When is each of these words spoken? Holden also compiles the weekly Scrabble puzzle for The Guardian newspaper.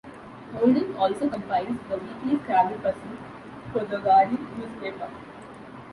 Holden 0.59 0.95
also 0.97 1.29
compiles 1.29 1.77
the 1.87 1.95
weekly 1.97 2.39
Scrabble 2.39 2.79
puzzle 2.79 3.71
for 3.71 3.85
The 3.85 3.99
Guardian 3.99 4.47
newspaper. 4.57 5.11